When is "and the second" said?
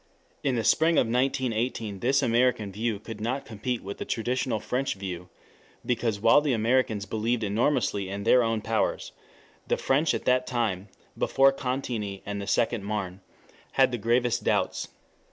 12.25-12.83